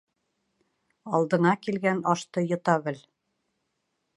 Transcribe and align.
Алдыңа 1.17 1.53
килгән 1.67 2.01
ашты 2.15 2.45
йота 2.47 2.79
бел. 2.89 2.99